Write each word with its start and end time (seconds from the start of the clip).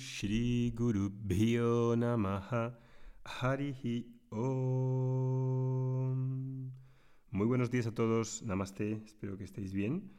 Shri 0.00 0.72
Guru 0.74 1.10
Bhyo 1.12 1.94
Namaha 1.94 2.72
Harihi 3.22 4.06
Om. 4.30 6.00
Muy 7.30 7.46
buenos 7.46 7.70
días 7.70 7.86
a 7.86 7.94
todos, 7.94 8.42
Namaste, 8.42 9.02
espero 9.04 9.36
que 9.36 9.44
estéis 9.44 9.74
bien. 9.74 10.10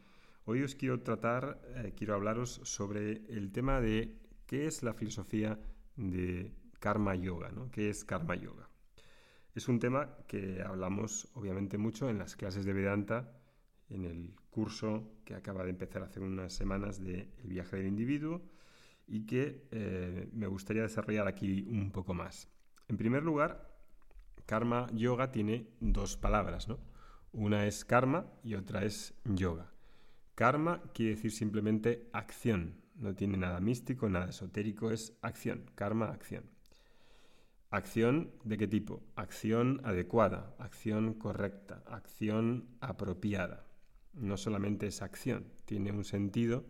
Hoy 0.44 0.62
os 0.62 0.76
quiero 0.76 1.00
tratar, 1.00 1.60
eh, 1.74 1.94
quiero 1.96 2.14
hablaros 2.14 2.60
sobre 2.62 3.26
el 3.28 3.50
tema 3.50 3.80
de 3.80 4.20
qué 4.46 4.68
es 4.68 4.84
la 4.84 4.94
filosofía 4.94 5.58
de 5.96 6.54
Karma 6.78 7.16
Yoga, 7.16 7.50
¿no? 7.50 7.68
¿Qué 7.72 7.90
es 7.90 8.04
Karma 8.04 8.36
Yoga? 8.36 8.68
Es 9.52 9.66
un 9.66 9.80
tema 9.80 10.16
que 10.28 10.62
hablamos 10.62 11.28
obviamente 11.34 11.76
mucho 11.76 12.08
en 12.08 12.18
las 12.18 12.36
clases 12.36 12.64
de 12.64 12.72
Vedanta, 12.72 13.32
en 13.90 14.04
el 14.04 14.36
curso 14.48 15.18
que 15.24 15.34
acaba 15.34 15.64
de 15.64 15.70
empezar 15.70 16.04
hace 16.04 16.20
unas 16.20 16.52
semanas 16.52 17.00
de 17.02 17.32
El 17.42 17.48
viaje 17.48 17.78
del 17.78 17.88
individuo 17.88 18.42
y 19.06 19.26
que 19.26 19.66
eh, 19.70 20.28
me 20.32 20.46
gustaría 20.46 20.82
desarrollar 20.82 21.28
aquí 21.28 21.66
un 21.68 21.90
poco 21.90 22.14
más. 22.14 22.48
En 22.88 22.96
primer 22.96 23.22
lugar, 23.22 23.70
karma 24.46 24.86
yoga 24.92 25.32
tiene 25.32 25.68
dos 25.80 26.16
palabras, 26.16 26.68
¿no? 26.68 26.78
Una 27.32 27.66
es 27.66 27.84
karma 27.84 28.26
y 28.42 28.54
otra 28.54 28.84
es 28.84 29.14
yoga. 29.24 29.72
Karma 30.34 30.82
quiere 30.92 31.14
decir 31.14 31.32
simplemente 31.32 32.08
acción, 32.12 32.76
no 32.96 33.14
tiene 33.14 33.38
nada 33.38 33.60
místico, 33.60 34.08
nada 34.08 34.30
esotérico, 34.30 34.90
es 34.90 35.16
acción, 35.22 35.70
karma, 35.74 36.10
acción. 36.10 36.44
Acción 37.70 38.30
de 38.44 38.58
qué 38.58 38.68
tipo? 38.68 39.02
Acción 39.16 39.80
adecuada, 39.84 40.54
acción 40.58 41.14
correcta, 41.14 41.82
acción 41.86 42.68
apropiada. 42.80 43.66
No 44.12 44.36
solamente 44.36 44.86
es 44.86 45.00
acción, 45.00 45.46
tiene 45.64 45.90
un 45.90 46.04
sentido 46.04 46.66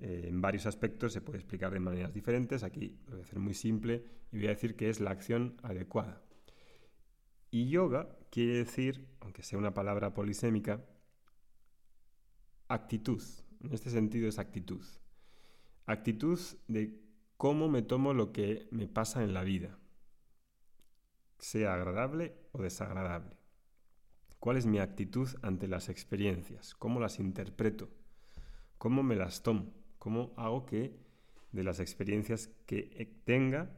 eh, 0.00 0.26
en 0.28 0.40
varios 0.40 0.66
aspectos, 0.66 1.12
se 1.12 1.20
puede 1.20 1.38
explicar 1.38 1.72
de 1.72 1.80
maneras 1.80 2.12
diferentes. 2.14 2.62
Aquí 2.62 2.98
lo 3.06 3.12
voy 3.12 3.20
a 3.20 3.24
hacer 3.24 3.38
muy 3.38 3.54
simple 3.54 4.04
y 4.32 4.38
voy 4.38 4.46
a 4.46 4.50
decir 4.50 4.76
que 4.76 4.88
es 4.88 5.00
la 5.00 5.10
acción 5.10 5.56
adecuada. 5.62 6.22
Y 7.50 7.68
yoga 7.68 8.16
quiere 8.30 8.58
decir, 8.58 9.08
aunque 9.20 9.42
sea 9.42 9.58
una 9.58 9.74
palabra 9.74 10.14
polisémica, 10.14 10.84
actitud. 12.68 13.22
En 13.62 13.74
este 13.74 13.90
sentido 13.90 14.28
es 14.28 14.38
actitud. 14.38 14.84
Actitud 15.86 16.38
de 16.68 16.98
cómo 17.36 17.68
me 17.68 17.82
tomo 17.82 18.14
lo 18.14 18.32
que 18.32 18.68
me 18.70 18.86
pasa 18.86 19.24
en 19.24 19.34
la 19.34 19.42
vida, 19.42 19.78
sea 21.38 21.74
agradable 21.74 22.36
o 22.52 22.62
desagradable. 22.62 23.36
¿Cuál 24.38 24.56
es 24.56 24.66
mi 24.66 24.78
actitud 24.78 25.28
ante 25.42 25.68
las 25.68 25.88
experiencias? 25.88 26.74
¿Cómo 26.74 27.00
las 27.00 27.18
interpreto? 27.18 27.90
¿Cómo 28.78 29.02
me 29.02 29.16
las 29.16 29.42
tomo? 29.42 29.79
¿Cómo 30.00 30.32
hago 30.38 30.64
que 30.64 30.98
de 31.52 31.62
las 31.62 31.78
experiencias 31.78 32.48
que 32.64 33.20
tenga, 33.24 33.70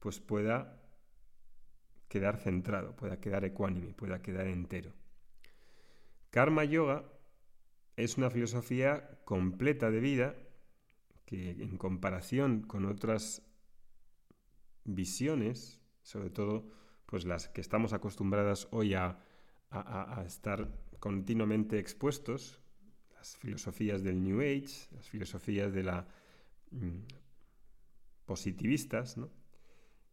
pues 0.00 0.18
pueda 0.18 0.82
quedar 2.08 2.38
centrado, 2.38 2.96
pueda 2.96 3.20
quedar 3.20 3.44
ecuánime, 3.44 3.94
pueda 3.94 4.20
quedar 4.20 4.48
entero? 4.48 4.92
Karma 6.30 6.64
Yoga 6.64 7.04
es 7.96 8.18
una 8.18 8.30
filosofía 8.30 9.20
completa 9.24 9.92
de 9.92 10.00
vida 10.00 10.34
que 11.24 11.52
en 11.52 11.78
comparación 11.78 12.62
con 12.62 12.84
otras 12.84 13.40
visiones, 14.82 15.80
sobre 16.02 16.30
todo 16.30 16.68
pues 17.06 17.24
las 17.26 17.48
que 17.48 17.60
estamos 17.60 17.92
acostumbradas 17.92 18.66
hoy 18.72 18.94
a 18.94 19.20
estar 20.26 20.68
continuamente 20.98 21.78
expuestos, 21.78 22.60
las 23.24 23.38
filosofías 23.38 24.02
del 24.02 24.22
New 24.22 24.40
Age, 24.40 24.86
las 24.90 25.08
filosofías 25.08 25.72
de 25.72 25.82
la 25.82 26.06
mm, 26.72 27.06
positivistas, 28.26 29.16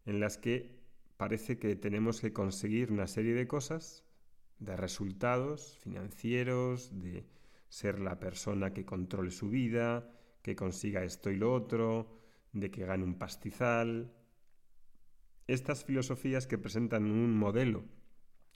en 0.05 0.21
las 0.21 0.37
que 0.37 0.79
parece 1.17 1.59
que 1.59 1.75
tenemos 1.75 2.21
que 2.21 2.31
conseguir 2.31 2.89
una 2.89 3.07
serie 3.07 3.33
de 3.33 3.49
cosas, 3.49 4.05
de 4.59 4.77
resultados 4.77 5.77
financieros, 5.79 7.01
de 7.01 7.27
ser 7.67 7.99
la 7.99 8.17
persona 8.17 8.73
que 8.73 8.85
controle 8.85 9.31
su 9.31 9.49
vida, 9.49 10.09
que 10.41 10.55
consiga 10.55 11.03
esto 11.03 11.29
y 11.31 11.35
lo 11.35 11.53
otro, 11.53 12.17
de 12.53 12.71
que 12.71 12.85
gane 12.85 13.03
un 13.03 13.15
pastizal. 13.15 14.13
Estas 15.47 15.83
filosofías 15.83 16.47
que 16.47 16.57
presentan 16.57 17.11
un 17.11 17.37
modelo 17.37 17.83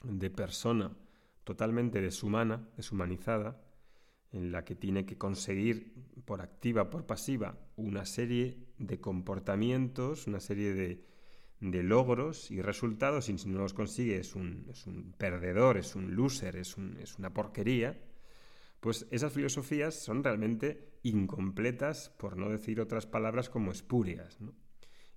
de 0.02 0.30
persona 0.30 0.96
totalmente 1.44 2.00
deshumana, 2.00 2.70
deshumanizada, 2.78 3.65
en 4.32 4.52
la 4.52 4.64
que 4.64 4.74
tiene 4.74 5.06
que 5.06 5.16
conseguir 5.16 5.94
por 6.24 6.40
activa, 6.40 6.90
por 6.90 7.06
pasiva, 7.06 7.58
una 7.76 8.04
serie 8.04 8.58
de 8.78 9.00
comportamientos, 9.00 10.26
una 10.26 10.40
serie 10.40 10.74
de, 10.74 11.04
logros 11.60 12.50
y 12.50 12.60
resultados, 12.60 13.28
y 13.28 13.38
si 13.38 13.48
no 13.48 13.58
los 13.58 13.74
consigue 13.74 14.18
es 14.18 14.34
un, 14.34 15.14
perdedor, 15.18 15.78
es 15.78 15.94
un 15.94 16.14
loser, 16.14 16.56
es, 16.56 16.76
una 16.76 17.32
porquería, 17.32 17.98
pues 18.80 19.06
esas 19.10 19.32
filosofías 19.32 19.94
son 19.94 20.22
realmente 20.22 20.98
incompletas, 21.02 22.10
por 22.10 22.36
no 22.36 22.50
decir 22.50 22.80
otras 22.80 23.06
palabras 23.06 23.48
como 23.48 23.72
espurias. 23.72 24.38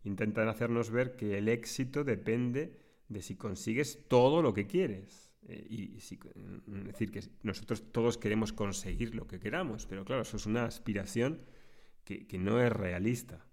Intentan 0.04 0.48
hacernos 0.48 0.92
ver 0.92 1.16
que 1.16 1.38
el 1.38 1.50
éxito 1.50 2.04
depende 2.04 2.80
de 3.10 3.22
si 3.22 3.36
consigues 3.36 4.08
todo 4.08 4.42
lo 4.42 4.54
que 4.54 4.66
quieres. 4.66 5.29
Eh, 5.50 5.66
y 5.68 6.16
mm, 6.68 6.84
decir 6.84 7.12
que 7.12 7.24
nosotros 7.42 7.92
todos 7.92 8.20
queremos 8.20 8.54
conseguir 8.54 9.16
lo 9.16 9.26
que 9.26 9.40
queramos, 9.40 9.88
pero 9.88 10.06
claro, 10.06 10.22
eso 10.22 10.38
es 10.38 10.46
una 10.46 10.66
aspiración 10.66 11.42
que, 12.04 12.40
no 12.40 12.62
es 12.62 12.72
realista, 12.72 13.46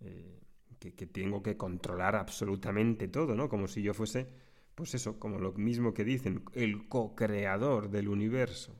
eh, 0.00 0.40
que, 0.78 0.94
que, 0.94 1.06
tengo 1.06 1.42
que 1.42 1.56
controlar 1.56 2.16
absolutamente 2.16 3.08
todo, 3.08 3.34
¿no? 3.34 3.48
Como 3.48 3.68
si 3.68 3.82
yo 3.82 3.94
fuese, 3.94 4.28
pues 4.74 4.94
eso, 4.94 5.18
como 5.18 5.38
lo 5.38 5.52
mismo 5.52 5.94
que 5.94 6.04
dicen, 6.04 6.42
el 6.54 6.88
co-creador 6.88 7.90
del 7.90 8.08
universo. 8.08 8.74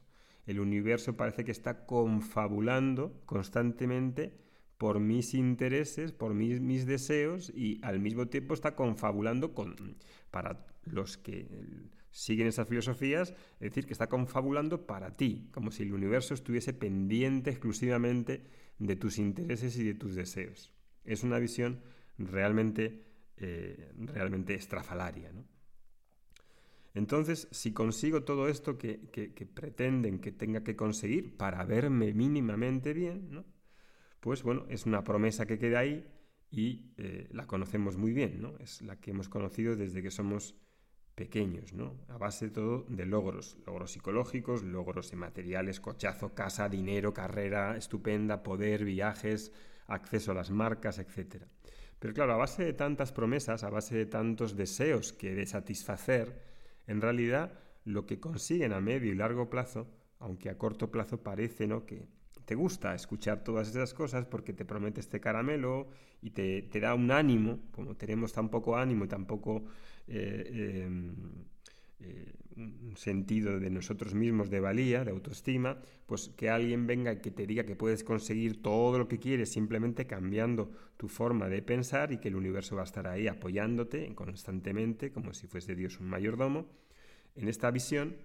El 0.46 0.58
universo 0.58 1.16
parece 1.16 1.44
que 1.44 1.52
está 1.52 1.86
confabulando 1.86 3.22
constantemente 3.26 4.34
por 4.78 4.98
mis 4.98 5.34
intereses, 5.34 6.12
por 6.12 6.34
mis, 6.34 6.60
mis 6.60 6.86
deseos 6.86 7.52
y 7.54 7.80
al 7.82 8.00
mismo 8.00 8.28
tiempo 8.28 8.54
está 8.54 8.74
confabulando 8.74 9.54
con, 9.54 9.96
para 10.30 10.66
los 10.84 11.16
que 11.16 11.46
siguen 12.12 12.46
esas 12.46 12.68
filosofías, 12.68 13.30
es 13.54 13.70
decir, 13.70 13.86
que 13.86 13.94
está 13.94 14.08
confabulando 14.08 14.86
para 14.86 15.10
ti, 15.10 15.48
como 15.50 15.72
si 15.72 15.82
el 15.82 15.94
universo 15.94 16.34
estuviese 16.34 16.72
pendiente 16.72 17.50
exclusivamente 17.50 18.44
de 18.78 18.96
tus 18.96 19.18
intereses 19.18 19.76
y 19.78 19.84
de 19.84 19.94
tus 19.94 20.14
deseos. 20.14 20.72
Es 21.04 21.24
una 21.24 21.38
visión 21.38 21.80
realmente, 22.18 23.02
eh, 23.38 23.92
realmente 23.96 24.54
estrafalaria. 24.54 25.32
Entonces, 26.94 27.48
si 27.50 27.72
consigo 27.72 28.22
todo 28.22 28.48
esto 28.48 28.76
que, 28.76 28.98
pretenden 29.54 30.20
que 30.20 30.30
tenga 30.30 30.62
que 30.62 30.76
conseguir 30.76 31.36
para 31.38 31.64
verme 31.64 32.12
mínimamente 32.12 32.92
bien, 32.92 33.44
pues 34.20 34.42
bueno, 34.42 34.66
es 34.68 34.84
una 34.84 35.02
promesa 35.02 35.46
que 35.46 35.58
queda 35.58 35.78
ahí 35.78 36.06
y 36.50 36.92
eh, 36.98 37.28
la 37.32 37.46
conocemos 37.46 37.96
muy 37.96 38.12
bien, 38.12 38.42
¿no? 38.42 38.58
es 38.58 38.82
la 38.82 39.00
que 39.00 39.12
hemos 39.12 39.30
conocido 39.30 39.74
desde 39.74 40.02
que 40.02 40.10
somos 40.10 40.54
pequeños, 41.14 41.72
¿no? 41.72 41.94
A 42.08 42.18
base 42.18 42.46
de 42.46 42.52
todo 42.52 42.84
de 42.88 43.06
logros, 43.06 43.58
logros 43.66 43.92
psicológicos, 43.92 44.62
logros 44.62 45.12
materiales, 45.14 45.80
cochazo, 45.80 46.34
casa, 46.34 46.68
dinero, 46.68 47.12
carrera 47.12 47.76
estupenda, 47.76 48.42
poder, 48.42 48.84
viajes, 48.84 49.52
acceso 49.86 50.32
a 50.32 50.34
las 50.34 50.50
marcas, 50.50 50.98
etc. 50.98 51.44
Pero 51.98 52.14
claro, 52.14 52.32
a 52.32 52.36
base 52.36 52.64
de 52.64 52.72
tantas 52.72 53.12
promesas, 53.12 53.62
a 53.62 53.70
base 53.70 53.96
de 53.96 54.06
tantos 54.06 54.56
deseos 54.56 55.12
que 55.12 55.34
de 55.34 55.46
satisfacer, 55.46 56.42
en 56.86 57.00
realidad 57.00 57.52
lo 57.84 58.06
que 58.06 58.20
consiguen 58.20 58.72
a 58.72 58.80
medio 58.80 59.12
y 59.12 59.14
largo 59.14 59.50
plazo, 59.50 59.88
aunque 60.18 60.50
a 60.50 60.58
corto 60.58 60.90
plazo 60.90 61.22
parece 61.22 61.66
¿no? 61.66 61.84
que 61.84 62.08
te 62.44 62.54
gusta 62.54 62.94
escuchar 62.94 63.44
todas 63.44 63.68
esas 63.68 63.94
cosas 63.94 64.26
porque 64.26 64.52
te 64.52 64.64
promete 64.64 65.00
este 65.00 65.20
caramelo 65.20 65.88
y 66.20 66.30
te, 66.30 66.62
te 66.62 66.80
da 66.80 66.94
un 66.94 67.10
ánimo, 67.10 67.60
como 67.72 67.96
tenemos 67.96 68.32
tan 68.32 68.48
poco 68.48 68.76
ánimo 68.76 69.04
y 69.04 69.08
tan 69.08 69.26
poco 69.26 69.64
eh, 70.06 70.84
em, 70.84 71.14
eh, 72.00 72.32
un 72.56 72.96
sentido 72.96 73.58
de 73.58 73.70
nosotros 73.70 74.14
mismos 74.14 74.50
de 74.50 74.60
valía, 74.60 75.04
de 75.04 75.10
autoestima, 75.10 75.80
pues 76.06 76.28
que 76.36 76.50
alguien 76.50 76.86
venga 76.86 77.12
y 77.12 77.20
que 77.20 77.30
te 77.30 77.46
diga 77.46 77.64
que 77.64 77.76
puedes 77.76 78.04
conseguir 78.04 78.60
todo 78.60 78.98
lo 78.98 79.08
que 79.08 79.18
quieres 79.18 79.50
simplemente 79.50 80.06
cambiando 80.06 80.70
tu 80.96 81.08
forma 81.08 81.48
de 81.48 81.62
pensar 81.62 82.12
y 82.12 82.18
que 82.18 82.28
el 82.28 82.36
universo 82.36 82.76
va 82.76 82.82
a 82.82 82.84
estar 82.84 83.06
ahí 83.06 83.26
apoyándote 83.28 84.14
constantemente, 84.14 85.12
como 85.12 85.32
si 85.32 85.46
fuese 85.46 85.74
Dios 85.74 85.98
un 85.98 86.08
mayordomo. 86.08 86.66
En 87.34 87.48
esta 87.48 87.70
visión, 87.70 88.16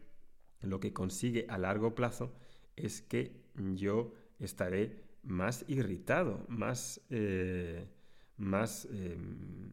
lo 0.61 0.79
que 0.79 0.91
consigue 0.91 1.45
a 1.47 1.57
largo 1.57 1.95
plazo 1.95 2.33
es 2.75 3.01
que 3.01 3.46
yo 3.57 4.13
estaré 4.39 5.03
más 5.23 5.65
irritado, 5.67 6.45
más, 6.47 7.01
eh, 7.09 7.87
más, 8.37 8.87
em, 8.91 9.71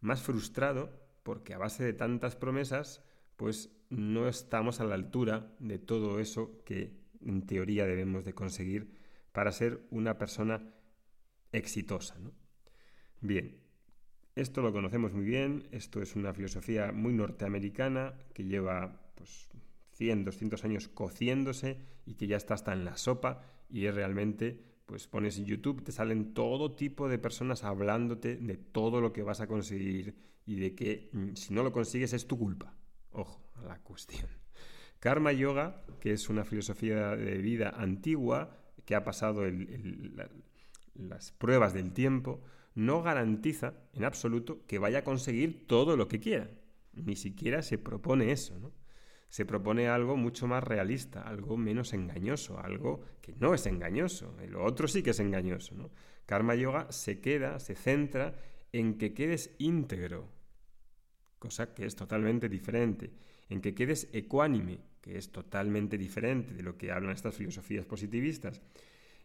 más 0.00 0.22
frustrado 0.22 0.90
porque 1.22 1.54
a 1.54 1.58
base 1.58 1.84
de 1.84 1.92
tantas 1.92 2.36
promesas, 2.36 3.04
pues 3.36 3.70
no 3.90 4.28
estamos 4.28 4.80
a 4.80 4.84
la 4.84 4.94
altura 4.94 5.54
de 5.58 5.78
todo 5.78 6.18
eso 6.18 6.62
que 6.64 7.00
en 7.24 7.46
teoría 7.46 7.86
debemos 7.86 8.24
de 8.24 8.34
conseguir 8.34 8.98
para 9.32 9.52
ser 9.52 9.86
una 9.90 10.18
persona 10.18 10.74
exitosa. 11.52 12.16
Bien, 13.20 13.62
esto 14.34 14.62
lo 14.62 14.72
conocemos 14.72 15.12
muy 15.12 15.24
bien, 15.24 15.68
esto 15.70 16.02
es 16.02 16.16
una 16.16 16.32
filosofía 16.34 16.92
muy 16.92 17.12
norteamericana 17.12 18.14
que 18.34 18.44
lleva 18.44 19.12
pues, 19.14 19.50
100, 19.92 20.24
200 20.24 20.64
años 20.64 20.88
cociéndose 20.88 21.78
y 22.06 22.14
que 22.14 22.26
ya 22.26 22.36
está 22.36 22.54
hasta 22.54 22.72
en 22.72 22.84
la 22.84 22.96
sopa 22.96 23.42
y 23.68 23.86
es 23.86 23.94
realmente, 23.94 24.62
pues 24.86 25.06
pones 25.06 25.38
YouTube, 25.38 25.82
te 25.82 25.92
salen 25.92 26.34
todo 26.34 26.74
tipo 26.74 27.08
de 27.08 27.18
personas 27.18 27.64
hablándote 27.64 28.36
de 28.36 28.56
todo 28.56 29.00
lo 29.00 29.12
que 29.12 29.22
vas 29.22 29.40
a 29.40 29.46
conseguir 29.46 30.14
y 30.44 30.56
de 30.56 30.74
que 30.74 31.10
mm, 31.12 31.34
si 31.34 31.54
no 31.54 31.62
lo 31.62 31.72
consigues 31.72 32.12
es 32.12 32.26
tu 32.26 32.38
culpa. 32.38 32.74
Ojo 33.12 33.42
a 33.54 33.62
la 33.62 33.78
cuestión. 33.78 34.26
Karma 34.98 35.32
Yoga, 35.32 35.84
que 36.00 36.12
es 36.12 36.28
una 36.28 36.44
filosofía 36.44 37.16
de 37.16 37.38
vida 37.38 37.70
antigua 37.70 38.56
que 38.84 38.94
ha 38.94 39.04
pasado 39.04 39.42
las 40.94 41.32
pruebas 41.32 41.74
del 41.74 41.92
tiempo, 41.92 42.40
no 42.74 43.02
garantiza 43.02 43.74
en 43.92 44.04
absoluto 44.04 44.64
que 44.66 44.78
vaya 44.78 45.00
a 45.00 45.04
conseguir 45.04 45.66
todo 45.66 45.96
lo 45.96 46.08
que 46.08 46.20
quiera. 46.20 46.50
Ni 46.92 47.16
siquiera 47.16 47.62
se 47.62 47.78
propone 47.78 48.32
eso, 48.32 48.58
¿no? 48.58 48.72
Se 49.32 49.46
propone 49.46 49.88
algo 49.88 50.14
mucho 50.18 50.46
más 50.46 50.62
realista, 50.62 51.22
algo 51.22 51.56
menos 51.56 51.94
engañoso, 51.94 52.58
algo 52.58 53.00
que 53.22 53.32
no 53.40 53.54
es 53.54 53.64
engañoso. 53.64 54.36
Lo 54.46 54.62
otro 54.62 54.86
sí 54.86 55.02
que 55.02 55.12
es 55.12 55.20
engañoso, 55.20 55.74
¿no? 55.74 55.90
Karma 56.26 56.54
Yoga 56.54 56.92
se 56.92 57.18
queda, 57.22 57.58
se 57.58 57.74
centra 57.74 58.34
en 58.72 58.98
que 58.98 59.14
quedes 59.14 59.54
íntegro, 59.56 60.28
cosa 61.38 61.72
que 61.72 61.86
es 61.86 61.96
totalmente 61.96 62.50
diferente, 62.50 63.10
en 63.48 63.62
que 63.62 63.74
quedes 63.74 64.10
ecuánime, 64.12 64.80
que 65.00 65.16
es 65.16 65.32
totalmente 65.32 65.96
diferente 65.96 66.52
de 66.52 66.62
lo 66.62 66.76
que 66.76 66.92
hablan 66.92 67.12
estas 67.12 67.34
filosofías 67.34 67.86
positivistas, 67.86 68.60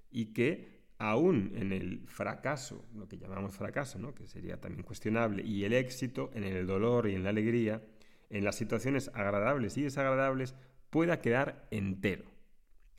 y 0.09 0.27
que 0.27 0.85
aún 0.99 1.51
en 1.53 1.73
el 1.73 2.07
fracaso, 2.07 2.85
lo 2.95 3.09
que 3.09 3.17
llamamos 3.17 3.53
fracaso, 3.53 3.99
¿no? 3.99 4.15
que 4.15 4.25
sería 4.25 4.61
también 4.61 4.83
cuestionable, 4.83 5.43
y 5.43 5.65
el 5.65 5.73
éxito, 5.73 6.31
en 6.33 6.45
el 6.45 6.65
dolor 6.65 7.09
y 7.09 7.15
en 7.15 7.25
la 7.25 7.31
alegría, 7.31 7.83
en 8.29 8.43
las 8.43 8.55
situaciones 8.55 9.09
agradables 9.13 9.77
y 9.77 9.83
desagradables, 9.83 10.55
pueda 10.89 11.21
quedar 11.21 11.67
entero. 11.71 12.25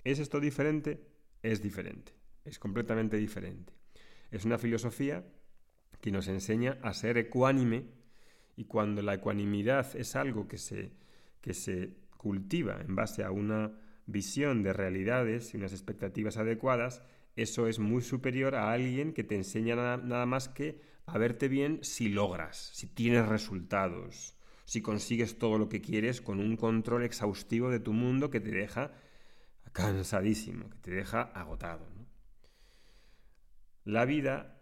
¿Es 0.05 0.19
esto 0.19 0.41
diferente? 0.41 1.07
Es 1.43 1.63
diferente, 1.63 2.13
es 2.45 2.59
completamente 2.59 3.17
diferente. 3.17 3.73
Es 4.31 4.45
una 4.45 4.59
filosofía 4.59 5.25
que 6.01 6.11
nos 6.11 6.29
enseña 6.29 6.79
a 6.83 6.93
ser 6.95 7.19
ecuánime 7.19 7.87
y 8.57 8.65
cuando 8.65 9.03
la 9.03 9.15
ecuanimidad 9.15 9.95
es 9.97 10.17
algo 10.17 10.49
que 10.49 10.59
se, 10.59 10.93
que 11.41 11.55
se 11.55 11.95
cultiva 12.17 12.81
en 12.81 12.95
base 12.95 13.25
a 13.25 13.31
una 13.31 13.73
visión 14.07 14.63
de 14.63 14.73
realidades 14.73 15.53
y 15.53 15.57
unas 15.57 15.73
expectativas 15.73 16.37
adecuadas, 16.37 17.03
eso 17.37 17.69
es 17.69 17.79
muy 17.79 18.03
superior 18.03 18.55
a 18.55 18.73
alguien 18.73 19.13
que 19.13 19.23
te 19.23 19.37
enseña 19.37 19.77
nada, 19.77 20.27
más 20.27 20.49
que 20.49 20.81
a 21.07 21.19
verte 21.19 21.49
bien 21.49 21.79
si 21.83 22.09
logras, 22.09 22.71
si 22.75 22.87
tienes 22.89 23.29
resultados, 23.29 24.35
si 24.69 24.83
consigues 24.83 25.39
todo 25.39 25.57
lo 25.57 25.71
que 25.71 25.81
quieres 25.81 26.21
con 26.21 26.41
un 26.41 26.59
control 26.59 27.03
exhaustivo 27.03 27.71
de 27.71 27.81
tu 27.81 27.95
mundo 27.95 28.29
que 28.29 28.39
te 28.39 28.51
deja 28.51 28.93
cansadísimo, 29.73 30.69
que 30.69 30.77
te 30.77 30.91
deja 30.91 31.23
agotado. 31.23 31.87
La 33.85 34.05
vida, 34.05 34.61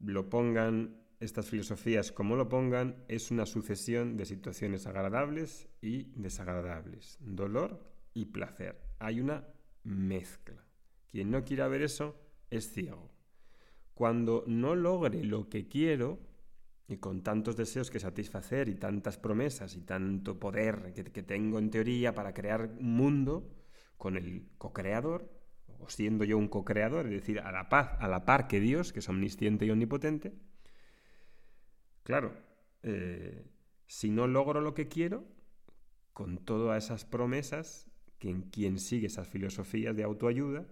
lo 0.00 0.28
pongan 0.28 0.96
estas 1.20 1.46
filosofías 1.46 2.10
como 2.10 2.34
lo 2.34 2.48
pongan, 2.48 3.04
es 3.06 3.30
una 3.30 3.46
sucesión 3.46 4.16
de 4.16 4.24
situaciones 4.24 4.88
agradables 4.88 5.68
y 5.80 6.10
desagradables, 6.20 7.16
dolor 7.20 7.88
y 8.12 8.24
placer. 8.24 8.82
Hay 8.98 9.20
una 9.20 9.46
mezcla. 9.84 10.64
Quien 11.06 11.30
no 11.30 11.44
quiera 11.44 11.68
ver 11.68 11.82
eso 11.82 12.20
es 12.50 12.72
ciego. 12.72 13.08
Cuando 13.94 14.42
no 14.48 14.74
logre 14.74 15.22
lo 15.22 15.48
que 15.48 15.68
quiero, 15.68 16.27
y 16.88 16.96
con 16.96 17.22
tantos 17.22 17.54
deseos 17.54 17.90
que 17.90 18.00
satisfacer 18.00 18.70
y 18.70 18.74
tantas 18.74 19.18
promesas 19.18 19.76
y 19.76 19.82
tanto 19.82 20.40
poder 20.40 20.94
que, 20.94 21.22
tengo 21.22 21.58
en 21.58 21.70
teoría 21.70 22.14
para 22.14 22.32
crear 22.32 22.62
un 22.78 22.96
mundo 22.96 23.54
con 23.98 24.16
el 24.16 24.48
co-creador, 24.56 25.30
o 25.80 25.90
siendo 25.90 26.24
yo 26.24 26.38
un 26.38 26.48
co-creador, 26.48 27.06
es 27.06 27.12
decir, 27.12 27.40
a 27.40 27.52
la 27.52 27.68
paz, 27.68 27.90
a 28.00 28.08
la 28.08 28.24
par 28.24 28.48
que 28.48 28.58
Dios, 28.58 28.94
que 28.94 29.00
es 29.00 29.08
omnisciente 29.08 29.66
y 29.66 29.70
omnipotente, 29.70 30.32
claro, 32.04 32.34
eh, 32.82 33.44
si 33.86 34.08
no 34.08 34.26
logro 34.26 34.62
lo 34.62 34.72
que 34.72 34.88
quiero, 34.88 35.24
con 36.14 36.38
todas 36.38 36.84
esas 36.84 37.04
promesas, 37.04 37.90
que 38.18 38.30
en 38.30 38.42
quien 38.42 38.78
sigue 38.78 39.08
esas 39.08 39.28
filosofías 39.28 39.94
de 39.94 40.04
autoayuda, 40.04 40.66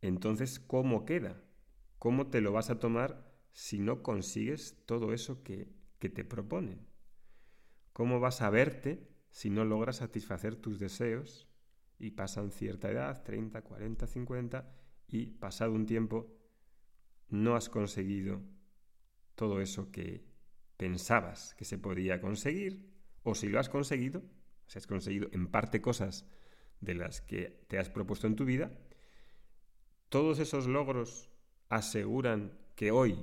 entonces, 0.00 0.58
¿cómo 0.58 1.04
queda? 1.04 1.40
¿Cómo 1.98 2.28
te 2.28 2.40
lo 2.40 2.50
vas 2.50 2.70
a 2.70 2.80
tomar 2.80 3.31
si 3.52 3.78
no 3.78 4.02
consigues 4.02 4.82
todo 4.86 5.12
eso 5.12 5.42
que, 5.42 5.68
que 5.98 6.08
te 6.08 6.24
proponen? 6.24 6.86
¿Cómo 7.92 8.20
vas 8.20 8.42
a 8.42 8.50
verte 8.50 9.08
si 9.30 9.50
no 9.50 9.64
logras 9.64 9.96
satisfacer 9.96 10.56
tus 10.56 10.78
deseos 10.78 11.48
y 11.98 12.12
pasan 12.12 12.50
cierta 12.50 12.90
edad, 12.90 13.22
30, 13.22 13.62
40, 13.62 14.06
50, 14.06 14.74
y 15.08 15.26
pasado 15.26 15.72
un 15.72 15.86
tiempo 15.86 16.34
no 17.28 17.54
has 17.54 17.68
conseguido 17.68 18.42
todo 19.34 19.60
eso 19.60 19.90
que 19.90 20.24
pensabas 20.76 21.54
que 21.54 21.64
se 21.64 21.78
podía 21.78 22.20
conseguir, 22.20 22.90
o 23.22 23.34
si 23.34 23.48
lo 23.48 23.60
has 23.60 23.68
conseguido, 23.68 24.22
si 24.66 24.78
has 24.78 24.86
conseguido 24.86 25.28
en 25.32 25.46
parte 25.46 25.80
cosas 25.80 26.26
de 26.80 26.94
las 26.94 27.20
que 27.20 27.64
te 27.68 27.78
has 27.78 27.88
propuesto 27.88 28.26
en 28.26 28.36
tu 28.36 28.44
vida, 28.44 28.72
todos 30.08 30.40
esos 30.40 30.66
logros 30.66 31.30
aseguran 31.68 32.58
que 32.74 32.90
hoy, 32.90 33.16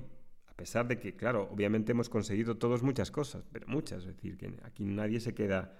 pesar 0.60 0.86
de 0.86 0.98
que, 0.98 1.16
claro, 1.16 1.48
obviamente 1.50 1.92
hemos 1.92 2.10
conseguido 2.10 2.58
todos 2.58 2.82
muchas 2.82 3.10
cosas, 3.10 3.46
pero 3.50 3.66
muchas, 3.66 4.04
es 4.04 4.14
decir, 4.16 4.36
que 4.36 4.52
aquí 4.62 4.84
nadie 4.84 5.18
se 5.18 5.34
queda... 5.34 5.78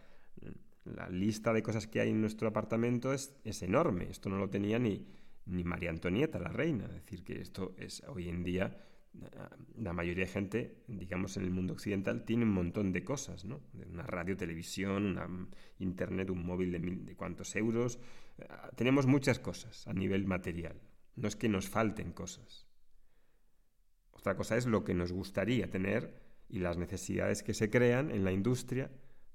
La 0.84 1.10
lista 1.10 1.52
de 1.52 1.62
cosas 1.62 1.86
que 1.86 2.00
hay 2.00 2.08
en 2.08 2.22
nuestro 2.22 2.48
apartamento 2.48 3.12
es, 3.12 3.36
es 3.44 3.62
enorme. 3.62 4.08
Esto 4.08 4.30
no 4.30 4.38
lo 4.38 4.48
tenía 4.48 4.78
ni, 4.78 5.06
ni 5.44 5.62
María 5.62 5.90
Antonieta, 5.90 6.38
la 6.38 6.48
reina. 6.48 6.86
Es 6.86 6.94
decir, 6.94 7.22
que 7.22 7.38
esto 7.42 7.74
es 7.76 8.02
hoy 8.08 8.30
en 8.30 8.42
día 8.42 8.78
la 9.76 9.92
mayoría 9.92 10.24
de 10.24 10.30
gente, 10.30 10.82
digamos 10.86 11.36
en 11.36 11.42
el 11.42 11.50
mundo 11.50 11.74
occidental, 11.74 12.24
tiene 12.24 12.44
un 12.44 12.52
montón 12.52 12.92
de 12.92 13.04
cosas, 13.04 13.44
¿no? 13.44 13.60
Una 13.92 14.04
radio, 14.04 14.36
televisión, 14.36 15.04
una 15.04 15.28
internet, 15.78 16.30
un 16.30 16.46
móvil 16.46 16.72
de, 16.72 16.78
mil, 16.78 17.04
de 17.04 17.16
cuantos 17.16 17.54
euros. 17.56 17.98
Tenemos 18.76 19.06
muchas 19.06 19.38
cosas 19.38 19.86
a 19.86 19.92
nivel 19.92 20.26
material. 20.26 20.80
No 21.16 21.28
es 21.28 21.36
que 21.36 21.48
nos 21.48 21.68
falten 21.68 22.12
cosas. 22.12 22.69
Otra 24.20 24.36
cosa 24.36 24.56
es 24.56 24.66
lo 24.66 24.84
que 24.84 24.92
nos 24.92 25.12
gustaría 25.12 25.70
tener 25.70 26.14
y 26.48 26.58
las 26.58 26.76
necesidades 26.76 27.42
que 27.42 27.54
se 27.54 27.70
crean 27.70 28.10
en 28.10 28.22
la 28.22 28.32
industria 28.32 28.90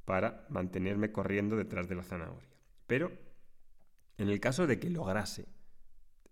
para 0.06 0.46
mantenerme 0.50 1.12
corriendo 1.12 1.56
detrás 1.56 1.90
de 1.90 1.96
la 1.96 2.04
zanahoria. 2.04 2.56
Pero, 2.86 3.12
en 4.18 4.30
el 4.30 4.40
caso 4.40 4.68
de 4.68 4.80
que 4.80 4.92
lograse 4.92 5.48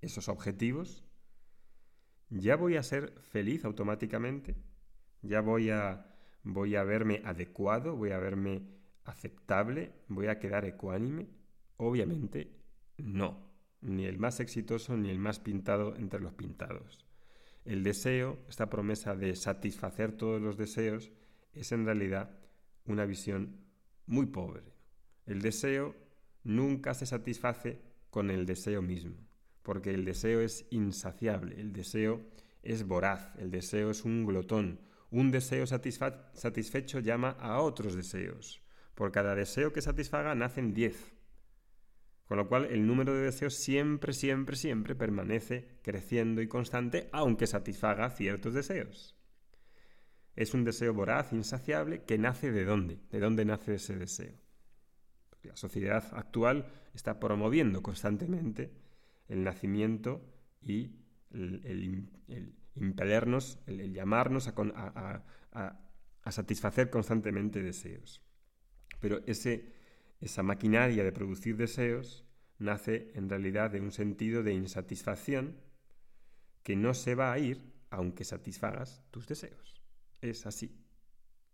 esos 0.02 0.30
objetivos, 0.30 1.04
ya 2.30 2.56
voy 2.56 2.78
a 2.78 2.84
ser 2.84 3.20
feliz 3.32 3.66
automáticamente, 3.66 4.56
ya 5.24 5.42
voy 5.42 5.72
a, 5.72 6.14
voy 6.44 6.76
a 6.76 6.84
verme 6.84 7.24
adecuado, 7.26 7.96
voy 7.96 8.12
a 8.12 8.20
verme 8.20 8.68
aceptable, 9.04 9.94
voy 10.10 10.28
a 10.28 10.38
quedar 10.38 10.66
ecuánime. 10.66 11.28
Obviamente, 11.78 12.56
no 12.98 13.52
ni 13.82 14.06
el 14.06 14.18
más 14.18 14.40
exitoso 14.40 14.96
ni 14.96 15.10
el 15.10 15.20
más 15.20 15.40
pintado 15.40 15.96
entre 15.96 16.20
los 16.20 16.34
pintados. 16.34 17.04
El 17.66 17.84
deseo, 17.84 18.40
esta 18.50 18.70
promesa 18.70 19.16
de 19.16 19.36
satisfacer 19.36 20.12
todos 20.12 20.42
los 20.42 20.58
deseos, 20.58 21.12
es 21.54 21.72
en 21.72 21.86
realidad 21.86 22.38
una 22.86 23.06
visión 23.06 23.64
muy 24.06 24.26
pobre. 24.26 24.64
El 25.26 25.42
deseo 25.42 25.96
nunca 26.44 26.94
se 26.94 27.06
satisface 27.06 27.80
con 28.10 28.30
el 28.30 28.46
deseo 28.46 28.82
mismo, 28.82 29.16
porque 29.62 29.94
el 29.94 30.04
deseo 30.04 30.42
es 30.42 30.66
insaciable, 30.72 31.60
el 31.60 31.72
deseo 31.72 32.22
es 32.64 32.86
voraz, 32.86 33.32
el 33.38 33.52
deseo 33.52 33.92
es 33.92 34.04
un 34.04 34.26
glotón. 34.26 34.82
Un 35.10 35.32
deseo 35.32 35.66
satisfecho 35.68 37.00
llama 37.00 37.38
a 37.40 37.62
otros 37.62 37.96
deseos. 37.96 38.62
Por 38.96 39.12
cada 39.12 39.36
deseo 39.36 39.72
que 39.72 39.82
satisfaga 39.82 40.36
nacen 40.36 40.74
diez. 40.74 41.13
Con 42.26 42.38
lo 42.38 42.48
cual 42.48 42.66
el 42.66 42.88
número 42.88 43.14
de 43.14 43.24
deseos 43.24 43.56
siempre, 43.56 44.14
siempre, 44.14 44.56
siempre 44.56 44.96
permanece 44.96 45.68
creciendo 45.82 46.42
y 46.42 46.48
constante, 46.48 47.10
aunque 47.12 47.48
satisfaga 47.48 48.10
ciertos 48.10 48.54
deseos. 48.54 49.16
Es 50.36 50.54
un 50.54 50.64
deseo 50.64 50.94
voraz, 50.94 51.34
insaciable, 51.34 52.04
que 52.04 52.18
nace 52.18 52.52
de 52.52 52.66
dónde? 52.66 53.00
¿De 53.12 53.20
dónde 53.20 53.46
nace 53.46 53.76
ese 53.76 53.96
deseo? 53.96 54.42
la 55.44 55.58
sociedad 55.58 56.06
actual 56.14 56.72
está 56.94 57.20
promoviendo 57.20 57.84
constantemente 57.84 58.72
el 59.28 59.44
nacimiento 59.44 60.26
y 60.62 60.96
el, 61.32 62.10
impelernos, 62.76 63.60
el, 63.68 63.94
llamarnos 63.94 64.48
a, 64.48 65.24
a 66.24 66.32
satisfacer 66.32 66.90
constantemente 66.90 67.62
deseos. 67.62 68.22
Pero 69.00 69.22
ese 69.26 69.74
esa 70.24 70.42
maquinaria 70.42 71.04
de 71.04 71.12
producir 71.12 71.58
deseos 71.58 72.24
nace 72.58 73.12
en 73.14 73.30
realidad 73.30 73.72
de 73.72 73.82
un 73.82 73.92
sentido 73.92 74.42
de 74.42 74.54
insatisfacción 74.54 75.58
que 76.64 76.78
no 76.78 76.94
se 76.94 77.14
va 77.14 77.34
a 77.34 77.40
ir 77.40 77.74
aunque 77.90 78.24
satisfagas 78.24 79.04
tus 79.12 79.28
deseos. 79.28 79.82
Es 80.22 80.46
así. 80.46 80.80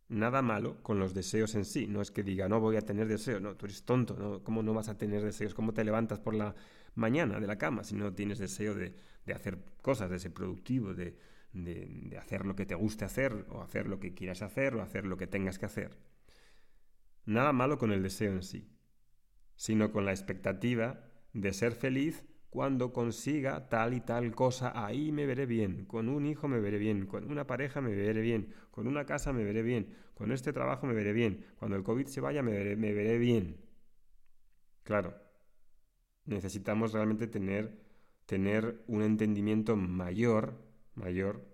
Nada 0.07 0.41
malo 0.41 0.81
con 0.83 0.99
los 0.99 1.15
deseos 1.15 1.55
en 1.55 1.65
sí. 1.65 1.87
No 1.87 2.01
es 2.01 2.11
que 2.11 2.23
diga, 2.23 2.47
no 2.47 2.59
voy 2.59 2.77
a 2.77 2.81
tener 2.81 3.07
deseos. 3.07 3.41
No, 3.41 3.55
tú 3.55 3.65
eres 3.65 3.83
tonto. 3.83 4.15
¿no? 4.15 4.43
¿Cómo 4.43 4.61
no 4.61 4.73
vas 4.73 4.87
a 4.87 4.97
tener 4.97 5.23
deseos? 5.23 5.55
¿Cómo 5.55 5.73
te 5.73 5.83
levantas 5.83 6.19
por 6.19 6.35
la 6.35 6.53
mañana 6.93 7.39
de 7.39 7.47
la 7.47 7.57
cama 7.57 7.83
si 7.83 7.95
no 7.95 8.13
tienes 8.13 8.37
deseo 8.37 8.75
de, 8.75 8.93
hacer 9.33 9.57
cosas, 9.81 10.11
de 10.11 10.19
ser 10.19 10.31
productivo, 10.31 10.93
de, 10.93 11.17
de 11.53 12.17
hacer 12.19 12.45
lo 12.45 12.55
que 12.55 12.67
te 12.67 12.75
guste 12.75 13.05
hacer, 13.05 13.45
o 13.49 13.61
hacer 13.61 13.87
lo 13.87 13.99
que 13.99 14.13
quieras 14.13 14.43
hacer, 14.43 14.75
o 14.75 14.81
hacer 14.83 15.05
lo 15.05 15.17
que 15.17 15.27
tengas 15.27 15.57
que 15.57 15.65
hacer? 15.65 15.97
Nada 17.25 17.53
malo 17.53 17.77
con 17.77 17.91
el 17.91 18.03
deseo 18.03 18.33
en 18.33 18.43
sí, 18.43 18.69
sino 19.55 19.91
con 19.91 20.05
la 20.05 20.11
expectativa 20.11 21.03
de 21.33 21.53
ser 21.53 21.73
feliz 21.73 22.25
cuando 22.49 22.91
consiga 22.93 23.69
tal 23.69 23.93
y 23.93 24.01
tal 24.01 24.33
cosa, 24.33 24.71
ahí 24.73 25.11
me 25.11 25.25
veré 25.25 25.45
bien, 25.45 25.85
con 25.85 26.09
un 26.09 26.25
hijo 26.25 26.47
me 26.47 26.59
veré 26.59 26.79
bien, 26.79 27.05
con 27.05 27.29
una 27.29 27.45
pareja 27.45 27.79
me 27.79 27.93
veré 27.93 28.21
bien, 28.21 28.53
con 28.71 28.87
una 28.87 29.05
casa 29.05 29.31
me 29.33 29.43
veré 29.43 29.61
bien, 29.61 29.95
con 30.15 30.31
este 30.31 30.51
trabajo 30.51 30.87
me 30.87 30.93
veré 30.93 31.13
bien, 31.13 31.45
cuando 31.59 31.77
el 31.77 31.83
COVID 31.83 32.07
se 32.07 32.21
vaya 32.21 32.41
me 32.41 32.51
veré, 32.51 32.75
me 32.75 32.93
veré 32.93 33.19
bien. 33.19 33.57
Claro, 34.83 35.15
necesitamos 36.25 36.93
realmente 36.93 37.27
tener, 37.27 37.79
tener 38.25 38.83
un 38.87 39.03
entendimiento 39.03 39.75
mayor, 39.75 40.57
mayor, 40.95 41.47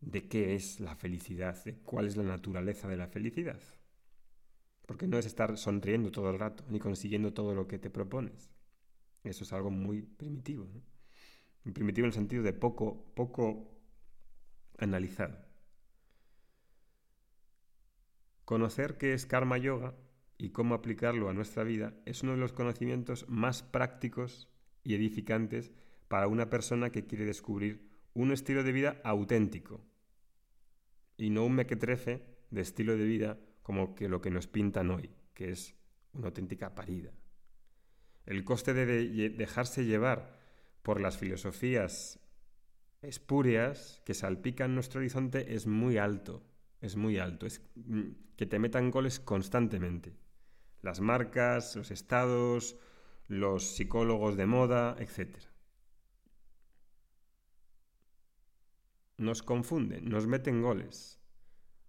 de 0.00 0.26
qué 0.28 0.54
es 0.54 0.80
la 0.80 0.96
felicidad, 0.96 1.62
de 1.64 1.78
cuál 1.80 2.06
es 2.06 2.16
la 2.16 2.24
naturaleza 2.24 2.88
de 2.88 2.96
la 2.96 3.08
felicidad. 3.08 3.60
Porque 4.92 5.08
no 5.08 5.16
es 5.16 5.24
estar 5.24 5.56
sonriendo 5.56 6.12
todo 6.12 6.28
el 6.28 6.38
rato, 6.38 6.64
ni 6.68 6.78
consiguiendo 6.78 7.32
todo 7.32 7.54
lo 7.54 7.66
que 7.66 7.78
te 7.78 7.88
propones. 7.88 8.50
Eso 9.24 9.42
es 9.42 9.50
algo 9.54 9.70
muy 9.70 10.02
primitivo. 10.02 10.68
Primitivo 11.72 12.04
en 12.04 12.10
el 12.10 12.12
sentido 12.12 12.42
de 12.42 12.52
poco, 12.52 13.06
poco 13.14 13.74
analizado. 14.76 15.46
Conocer 18.44 18.98
qué 18.98 19.14
es 19.14 19.24
karma 19.24 19.56
yoga 19.56 19.94
y 20.36 20.50
cómo 20.50 20.74
aplicarlo 20.74 21.30
a 21.30 21.32
nuestra 21.32 21.64
vida 21.64 21.94
es 22.04 22.22
uno 22.22 22.32
de 22.32 22.38
los 22.38 22.52
conocimientos 22.52 23.26
más 23.30 23.62
prácticos 23.62 24.50
y 24.84 24.94
edificantes 24.94 25.72
para 26.08 26.28
una 26.28 26.50
persona 26.50 26.92
que 26.92 27.06
quiere 27.06 27.24
descubrir 27.24 27.88
un 28.12 28.30
estilo 28.30 28.62
de 28.62 28.72
vida 28.72 29.00
auténtico 29.04 29.80
y 31.16 31.30
no 31.30 31.46
un 31.46 31.54
mequetrefe 31.54 32.26
de 32.50 32.60
estilo 32.60 32.94
de 32.98 33.04
vida 33.06 33.38
como 33.62 33.94
que 33.94 34.08
lo 34.08 34.20
que 34.20 34.30
nos 34.30 34.46
pintan 34.46 34.90
hoy, 34.90 35.10
que 35.34 35.50
es 35.50 35.74
una 36.12 36.28
auténtica 36.28 36.74
parida. 36.74 37.12
El 38.26 38.44
coste 38.44 38.74
de 38.74 39.30
dejarse 39.30 39.84
llevar 39.84 40.38
por 40.82 41.00
las 41.00 41.16
filosofías 41.16 42.20
espúreas 43.00 44.00
que 44.04 44.14
salpican 44.14 44.74
nuestro 44.74 45.00
horizonte 45.00 45.54
es 45.54 45.66
muy 45.66 45.98
alto, 45.98 46.44
es 46.80 46.96
muy 46.96 47.18
alto, 47.18 47.46
es 47.46 47.62
mm, 47.74 48.10
que 48.36 48.46
te 48.46 48.58
metan 48.58 48.90
goles 48.90 49.20
constantemente. 49.20 50.16
Las 50.82 51.00
marcas, 51.00 51.76
los 51.76 51.90
estados, 51.90 52.76
los 53.28 53.76
psicólogos 53.76 54.36
de 54.36 54.46
moda, 54.46 54.96
etc. 54.98 55.38
Nos 59.16 59.42
confunden, 59.42 60.08
nos 60.08 60.26
meten 60.26 60.62
goles 60.62 61.21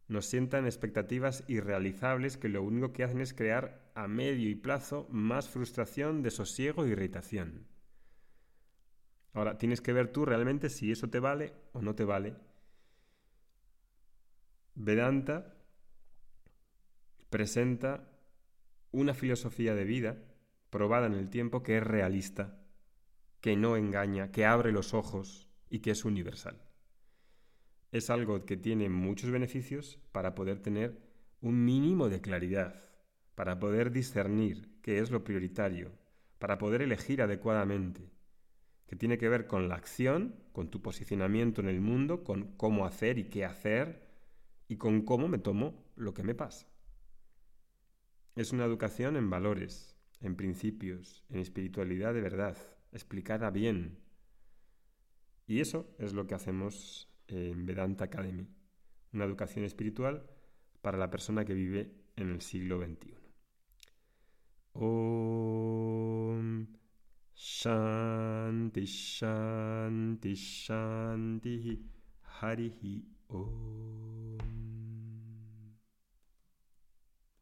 nos 0.08 0.26
sientan 0.26 0.66
expectativas 0.66 1.44
irrealizables 1.48 2.38
que 2.38 2.50
lo 2.50 2.64
único 2.64 2.92
que 2.92 3.04
hacen 3.04 3.22
es 3.22 3.34
crear 3.34 3.92
a 3.96 4.08
medio 4.08 4.50
y 4.50 4.56
plazo 4.56 5.08
más 5.10 5.50
frustración, 5.50 6.22
desosiego 6.22 6.84
e 6.84 6.90
irritación. 6.90 7.68
Ahora, 9.34 9.58
tienes 9.58 9.82
que 9.82 9.94
ver 9.94 10.12
tú 10.12 10.26
realmente 10.26 10.70
si 10.70 10.92
eso 10.92 11.10
te 11.10 11.20
vale 11.20 11.54
o 11.72 11.82
no 11.82 11.96
te 11.96 12.04
vale. 12.04 12.36
Vedanta 14.76 15.56
presenta 17.30 18.10
una 18.92 19.14
filosofía 19.14 19.74
de 19.74 19.86
vida 19.86 20.18
probada 20.70 21.08
en 21.08 21.14
el 21.14 21.30
tiempo 21.30 21.64
que 21.64 21.78
es 21.78 21.84
realista, 21.84 22.60
que 23.42 23.56
no 23.56 23.76
engaña, 23.76 24.32
que 24.32 24.46
abre 24.46 24.72
los 24.72 24.94
ojos 24.94 25.50
y 25.70 25.80
que 25.80 25.92
es 25.92 26.06
universal 26.06 26.73
es 27.94 28.10
algo 28.10 28.44
que 28.46 28.58
tiene 28.58 28.90
muchos 28.90 29.30
beneficios 29.30 30.00
para 30.12 30.34
poder 30.34 30.60
tener 30.60 31.00
un 31.42 31.64
mínimo 31.64 32.10
de 32.10 32.22
claridad, 32.22 32.82
para 33.36 33.60
poder 33.60 33.92
discernir 33.92 34.68
qué 34.82 34.98
es 34.98 35.12
lo 35.12 35.24
prioritario, 35.24 35.92
para 36.40 36.58
poder 36.58 36.82
elegir 36.82 37.22
adecuadamente, 37.22 38.10
que 38.88 38.96
tiene 38.96 39.20
que 39.20 39.30
ver 39.30 39.46
con 39.46 39.70
la 39.70 39.76
acción, 39.76 40.36
con 40.54 40.72
tu 40.72 40.82
posicionamiento 40.82 41.62
en 41.62 41.68
el 41.68 41.82
mundo, 41.82 42.24
con 42.24 42.58
cómo 42.58 42.88
hacer 42.88 43.20
y 43.20 43.26
qué 43.26 43.46
hacer, 43.46 44.10
y 44.68 44.78
con 44.78 45.04
cómo 45.04 45.28
me 45.28 45.38
tomo 45.38 45.86
lo 45.96 46.16
que 46.16 46.24
me 46.24 46.34
pasa. 46.34 46.66
Es 48.36 48.54
una 48.54 48.66
educación 48.66 49.18
en 49.18 49.30
valores, 49.30 49.96
en 50.20 50.36
principios, 50.36 51.24
en 51.30 51.40
espiritualidad 51.40 52.16
de 52.16 52.22
verdad, 52.22 52.58
explicada 52.92 53.52
bien. 53.52 54.00
Y 55.46 55.60
eso 55.60 55.94
es 56.00 56.14
lo 56.14 56.26
que 56.26 56.34
hacemos 56.34 57.13
en 57.34 57.66
Vedanta 57.66 58.06
Academy, 58.06 58.48
una 59.12 59.26
educación 59.26 59.66
espiritual 59.66 60.30
para 60.82 60.98
la 60.98 61.10
persona 61.10 61.44
que 61.46 61.54
vive 61.54 61.92
en 62.16 62.30
el 62.30 62.42
siglo 62.42 62.80
XXI. 62.80 63.16
Om 64.74 66.68
Shanti 67.36 68.86
Shanti 68.86 70.36
Shanti 70.36 71.90
Om 73.28 74.73